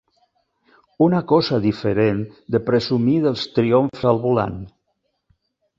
[1.07, 2.23] Una cosa diferent
[2.57, 4.63] de presumir dels triomfs al volant.